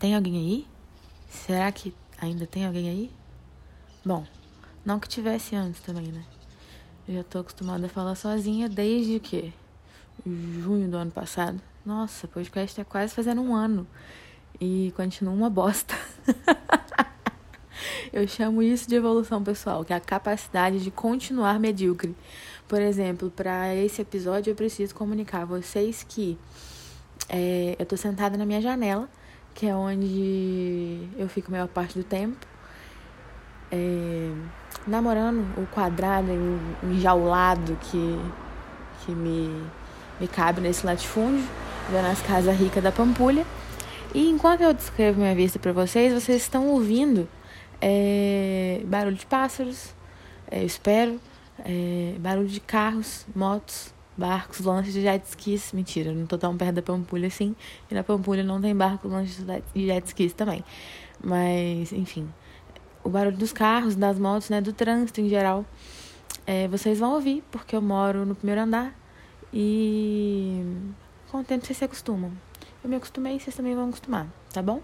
[0.00, 0.66] Tem alguém aí?
[1.28, 3.10] Será que ainda tem alguém aí?
[4.02, 4.24] Bom,
[4.82, 6.24] não que tivesse antes também, né?
[7.06, 9.52] Eu já tô acostumada a falar sozinha desde o quê?
[10.26, 11.60] Junho do ano passado.
[11.84, 13.86] Nossa, o podcast tá quase fazendo um ano.
[14.58, 15.94] E continua uma bosta.
[18.10, 22.16] Eu chamo isso de evolução pessoal, que é a capacidade de continuar medíocre.
[22.66, 26.38] Por exemplo, para esse episódio eu preciso comunicar a vocês que
[27.28, 29.08] é, eu tô sentada na minha janela,
[29.54, 32.46] que é onde eu fico a maior parte do tempo,
[33.70, 34.32] é,
[34.86, 36.28] namorando o quadrado
[36.82, 38.18] enjaulado que,
[39.04, 39.64] que me,
[40.20, 41.44] me cabe nesse latifúndio,
[41.90, 43.44] vendo as casas ricas da Pampulha.
[44.14, 47.28] E enquanto eu descrevo minha vista para vocês, vocês estão ouvindo
[47.80, 49.94] é, barulho de pássaros,
[50.50, 51.20] é, eu espero,
[51.64, 55.72] é, barulho de carros, motos, barcos, lanches de jet skis.
[55.72, 57.56] Mentira, não tô tão perto da Pampulha assim.
[57.90, 60.62] E na Pampulha não tem barco, lanches de jet skis também.
[61.22, 62.28] Mas, enfim,
[63.02, 65.64] o barulho dos carros, das motos, né, do trânsito em geral,
[66.46, 68.94] é, vocês vão ouvir, porque eu moro no primeiro andar
[69.52, 70.64] e
[71.30, 72.32] com o tempo vocês se acostumam.
[72.82, 74.80] Eu me acostumei, vocês também vão acostumar, tá bom?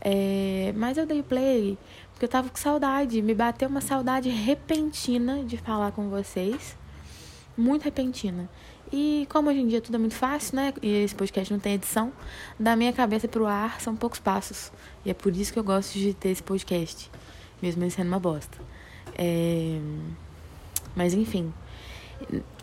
[0.00, 1.76] É, mas eu dei play
[2.12, 6.77] porque eu tava com saudade, me bateu uma saudade repentina de falar com vocês.
[7.58, 8.48] Muito repentina.
[8.92, 10.72] E como hoje em dia tudo é muito fácil, né?
[10.80, 12.12] E esse podcast não tem edição,
[12.58, 14.70] da minha cabeça pro ar são poucos passos.
[15.04, 17.10] E é por isso que eu gosto de ter esse podcast,
[17.60, 18.56] mesmo ele sendo uma bosta.
[19.16, 19.80] É...
[20.94, 21.52] Mas enfim,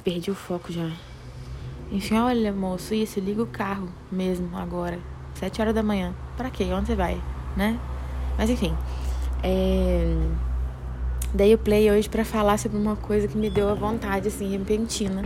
[0.02, 0.90] perdi o foco já.
[1.92, 4.98] Enfim, olha, moço, isso, liga o carro mesmo agora.
[5.36, 6.16] Sete horas da manhã.
[6.38, 6.64] Pra quê?
[6.72, 7.22] Onde você vai?
[7.58, 7.78] Né?
[8.38, 8.74] Mas enfim.
[9.44, 10.55] É...
[11.36, 14.58] Dei o play hoje para falar sobre uma coisa que me deu a vontade, assim,
[14.58, 15.22] repentina,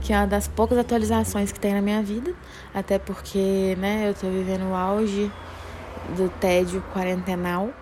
[0.00, 2.32] que é uma das poucas atualizações que tem na minha vida,
[2.72, 5.28] até porque, né, eu tô vivendo o auge
[6.16, 7.74] do tédio quarentenal.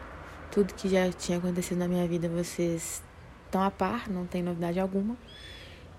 [0.51, 3.03] Tudo que já tinha acontecido na minha vida vocês
[3.45, 5.15] estão a par, não tem novidade alguma.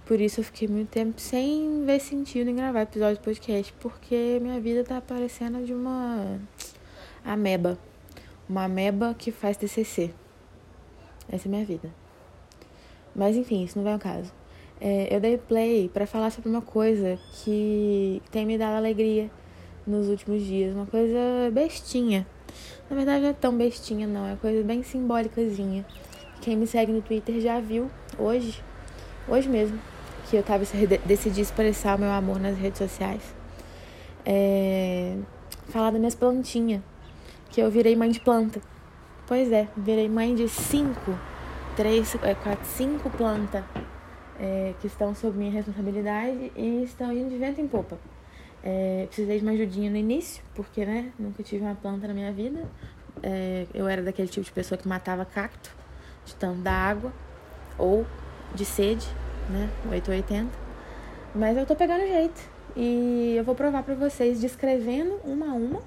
[0.04, 4.40] Por isso eu fiquei muito tempo sem ver sentido em gravar episódio de podcast, porque
[4.42, 6.40] minha vida tá parecendo de uma
[7.24, 7.78] ameba.
[8.50, 10.12] Uma ameba que faz TCC.
[11.30, 11.90] Essa é a minha vida.
[13.16, 14.32] Mas enfim, isso não vai ao caso.
[14.80, 19.30] É, eu dei play para falar sobre uma coisa que tem me dado alegria
[19.86, 20.76] nos últimos dias.
[20.76, 21.18] Uma coisa
[21.52, 22.28] bestinha.
[22.90, 25.86] Na verdade não é tão bestinha não, é coisa bem simbólicazinha.
[26.42, 28.64] Quem me segue no Twitter já viu hoje,
[29.28, 29.80] hoje mesmo,
[30.30, 30.64] que eu tava
[31.06, 33.22] decidi expressar o meu amor nas redes sociais.
[34.26, 35.18] É,
[35.70, 36.82] falar das minhas plantinhas,
[37.50, 38.62] que eu virei mãe de planta.
[39.28, 41.14] Pois é, virei mãe de cinco,
[41.76, 43.64] três, é, quatro, cinco plantas
[44.40, 48.00] é, que estão sob minha responsabilidade e estão indo de vento em popa.
[48.64, 52.32] É, precisei de uma ajudinha no início, porque né, nunca tive uma planta na minha
[52.32, 52.66] vida.
[53.22, 55.76] É, eu era daquele tipo de pessoa que matava cacto
[56.26, 57.12] de tanto da água
[57.78, 58.06] ou
[58.56, 59.08] de sede
[59.50, 59.70] né?
[59.90, 60.50] 880.
[61.34, 62.42] Mas eu tô pegando jeito.
[62.76, 65.82] E eu vou provar pra vocês descrevendo uma a uma.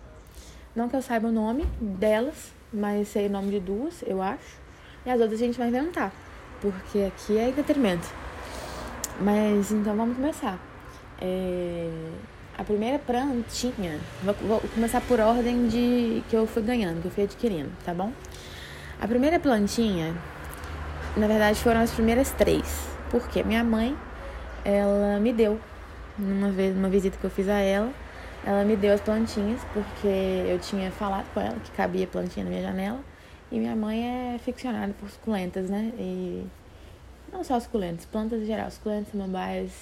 [0.75, 4.61] Não que eu saiba o nome delas, mas sei o nome de duas, eu acho.
[5.05, 6.13] E as outras a gente vai inventar.
[6.61, 8.09] Porque aqui é entretenimento.
[9.21, 10.59] Mas então vamos começar.
[11.21, 11.91] É...
[12.57, 17.25] A primeira plantinha, vou, começar por ordem de que eu fui ganhando, que eu fui
[17.25, 18.13] adquirindo, tá bom?
[19.01, 20.15] A primeira plantinha,
[21.17, 22.87] na verdade, foram as primeiras três.
[23.11, 23.97] Porque minha mãe,
[24.63, 25.59] ela me deu,
[26.19, 27.91] numa vez, numa visita que eu fiz a ela,
[28.45, 30.09] ela me deu as plantinhas, porque
[30.49, 33.01] eu tinha falado com ela que cabia plantinha na minha janela.
[33.53, 35.93] E minha mãe é ficcionada por suculentas, né?
[35.99, 36.47] E
[37.33, 39.73] não só suculentas, plantas em geral, suculentas, samambaias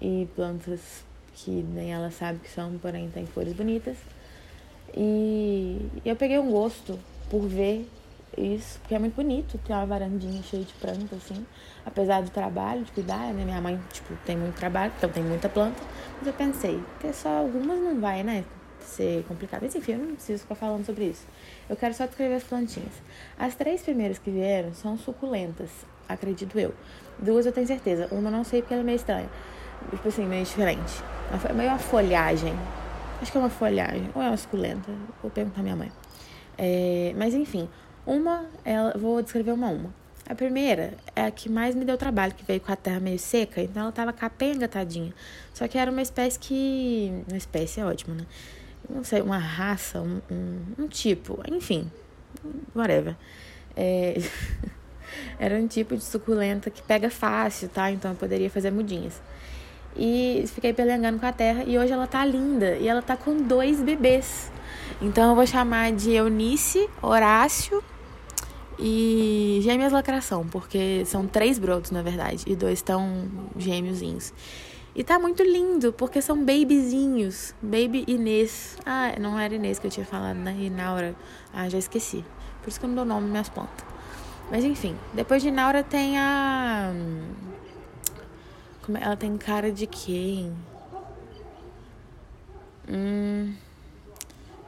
[0.00, 3.96] e plantas que nem ela sabe que são, porém tem cores bonitas.
[4.94, 6.98] E eu peguei um gosto
[7.30, 7.88] por ver
[8.36, 11.46] isso, porque é muito bonito ter uma varandinha cheia de planta, assim.
[11.84, 13.44] Apesar do trabalho, de cuidar, né?
[13.44, 15.80] Minha mãe, tipo, tem muito trabalho, então tem muita planta.
[16.18, 18.44] Mas eu pensei, ter só algumas não vai, né?
[18.80, 19.62] Ser complicado.
[19.62, 21.26] Mas enfim, eu não preciso ficar falando sobre isso.
[21.68, 22.92] Eu quero só descrever as plantinhas.
[23.38, 25.70] As três primeiras que vieram são suculentas,
[26.08, 26.74] acredito eu.
[27.18, 28.08] Duas eu tenho certeza.
[28.10, 29.28] Uma eu não sei porque ela é meio estranha.
[29.90, 31.02] Tipo assim, meio diferente.
[31.48, 32.54] É meio uma folhagem.
[33.20, 34.10] Acho que é uma folhagem.
[34.14, 34.92] Ou é uma suculenta.
[35.22, 35.90] Vou perguntar à minha mãe.
[36.58, 37.68] É, mas enfim,
[38.06, 40.06] uma, ela, vou descrever uma a uma.
[40.28, 43.18] A primeira é a que mais me deu trabalho, que veio com a terra meio
[43.18, 45.14] seca, então ela tava capenga, tadinha.
[45.54, 47.12] Só que era uma espécie que.
[47.28, 48.26] Uma espécie é ótimo, né?
[48.88, 51.90] Não sei, uma raça, um, um, um tipo, enfim,
[52.74, 53.16] whatever.
[53.76, 54.20] É...
[55.38, 57.90] era um tipo de suculenta que pega fácil, tá?
[57.90, 59.20] Então eu poderia fazer mudinhas.
[59.96, 63.42] E fiquei pelengando com a terra e hoje ela tá linda e ela tá com
[63.42, 64.50] dois bebês.
[65.00, 67.82] Então eu vou chamar de Eunice, Horácio
[68.78, 74.32] e Gêmeas Lacração, porque são três brotos, na verdade, e dois estão gêmeozinhos.
[74.94, 77.54] E tá muito lindo, porque são babyzinhos.
[77.60, 78.78] Baby Inês.
[78.86, 80.56] Ah, não era Inês que eu tinha falado, né?
[80.58, 81.14] Inaura.
[81.52, 82.24] Ah, já esqueci.
[82.62, 83.84] Por isso que eu não dou nome minhas plantas.
[84.50, 86.92] Mas enfim, depois de Inaura tem a.
[88.86, 89.02] Como é?
[89.02, 90.54] Ela tem cara de quem?
[92.88, 93.52] Hum.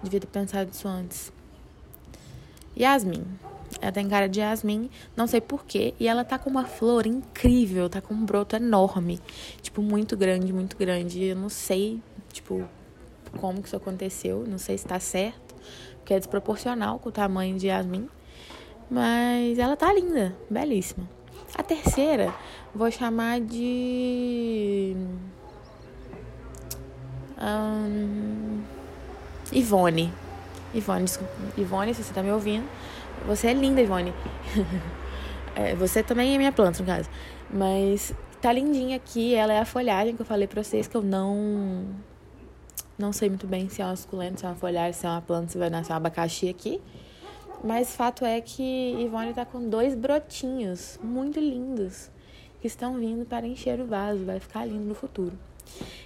[0.02, 1.32] Devia ter pensado isso antes.
[2.76, 3.25] Yasmin.
[3.81, 5.94] Ela tem cara de Yasmin, não sei porquê.
[6.00, 9.20] E ela tá com uma flor incrível, tá com um broto enorme.
[9.62, 11.25] Tipo, muito grande, muito grande.
[11.25, 12.00] Eu não sei,
[12.32, 12.67] tipo,
[13.41, 14.44] como que isso aconteceu.
[14.47, 15.55] Não sei se tá certo,
[15.99, 18.09] porque é desproporcional com o tamanho de Yasmin.
[18.91, 21.09] Mas ela tá linda, belíssima.
[21.55, 22.35] A terceira,
[22.75, 24.94] vou chamar de.
[27.41, 28.62] Um...
[29.53, 30.12] Ivone.
[30.75, 31.06] Ivone.
[31.56, 32.67] Ivone, se você tá me ouvindo.
[33.26, 34.12] Você é linda, Ivone.
[35.55, 37.09] é, você também é minha planta, no caso.
[37.53, 39.35] Mas tá lindinha aqui.
[39.35, 41.87] Ela é a folhagem que eu falei pra vocês que eu não.
[42.99, 45.23] Não sei muito bem se é uma suculenta, se é uma folhagem, se é uma
[45.23, 46.81] planta, se vai nascer um abacaxi aqui.
[47.62, 52.11] Mas fato é que Ivone tá com dois brotinhos muito lindos
[52.61, 54.25] que estão vindo para encher o vaso.
[54.25, 55.38] Vai ficar lindo no futuro.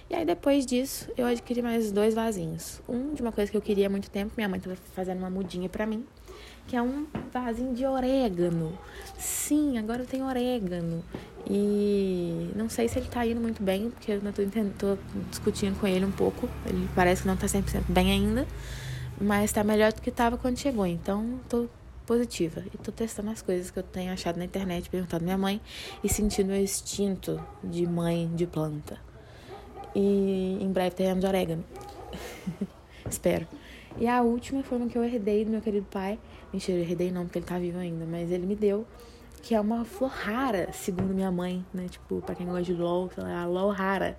[0.09, 2.81] E aí depois disso, eu adquiri mais dois vasinhos.
[2.87, 5.29] Um de uma coisa que eu queria há muito tempo, minha mãe tava fazendo uma
[5.29, 6.05] mudinha para mim
[6.67, 8.77] que é um vasinho de orégano.
[9.17, 11.03] Sim, agora eu tenho orégano.
[11.49, 14.43] E não sei se ele tá indo muito bem, porque eu não tô,
[14.77, 14.97] tô
[15.29, 16.49] discutindo com ele um pouco.
[16.65, 18.47] Ele parece que não tá 100% bem ainda,
[19.19, 20.85] mas tá melhor do que tava quando chegou.
[20.85, 21.67] Então, tô
[22.05, 22.63] positiva.
[22.73, 25.61] E tô testando as coisas que eu tenho achado na internet, perguntando minha mãe
[26.03, 29.12] e sentindo o instinto de mãe de planta.
[29.95, 31.63] E em breve teremos orégano.
[33.09, 33.47] Espero.
[33.97, 36.19] E a última foi uma que eu herdei do meu querido pai.
[36.51, 38.85] Mentira, eu herdei não, porque ele tá vivo ainda, mas ele me deu.
[39.41, 41.87] Que é uma flor rara, segundo minha mãe, né?
[41.87, 44.17] Tipo, pra quem gosta de LOL, sei lá, LOL rara.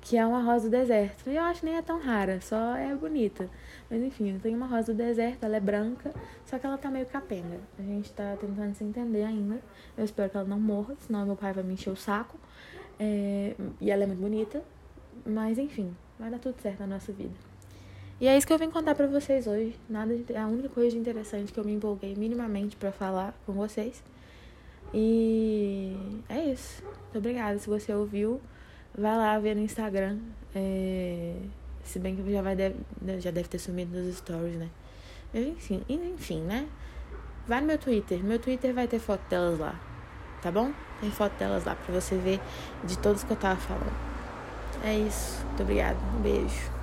[0.00, 1.30] Que é uma rosa do deserto.
[1.30, 3.48] E eu acho que nem é tão rara, só é bonita.
[3.88, 6.12] Mas enfim, eu tenho uma rosa do deserto, ela é branca,
[6.44, 7.60] só que ela tá meio capenga.
[7.78, 9.60] A gente tá tentando se entender ainda.
[9.96, 12.38] Eu espero que ela não morra, senão meu pai vai me encher o saco.
[12.98, 13.54] É...
[13.80, 14.62] E ela é muito bonita.
[15.24, 17.34] Mas enfim, vai dar tudo certo na nossa vida.
[18.20, 19.74] E é isso que eu vim contar para vocês hoje.
[19.88, 24.02] Nada de, a única coisa interessante que eu me empolguei minimamente para falar com vocês.
[24.92, 25.96] E
[26.28, 26.82] é isso.
[26.84, 27.58] Muito obrigada.
[27.58, 28.40] Se você ouviu,
[28.96, 30.18] vai lá ver no Instagram.
[30.54, 31.34] É...
[31.82, 32.76] Se bem que já, vai deve,
[33.20, 34.70] já deve ter sumido nos stories, né?
[35.32, 36.68] Mas enfim, enfim, né?
[37.46, 38.22] Vai no meu Twitter.
[38.24, 39.78] Meu Twitter vai ter foto delas lá.
[40.40, 40.72] Tá bom?
[41.00, 42.40] Tem foto delas lá pra você ver
[42.84, 44.03] de todos que eu tava falando.
[44.84, 45.42] É isso.
[45.46, 45.96] Muito obrigada.
[46.14, 46.73] Um beijo.